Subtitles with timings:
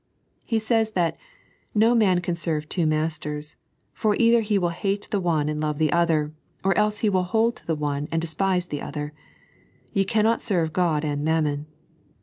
[0.43, 1.15] He says that"
[1.85, 3.55] No man can serve two masters;
[3.93, 7.21] for either he will hate the one and love the other, or else he will
[7.21, 9.13] hold to the one and despise the other.
[9.93, 11.67] Ye cannot serve Qod and Mammon."